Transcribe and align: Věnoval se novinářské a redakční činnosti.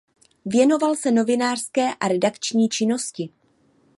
Věnoval 0.45 0.95
se 0.95 1.11
novinářské 1.11 1.93
a 1.95 2.07
redakční 2.07 2.69
činnosti. 2.69 3.29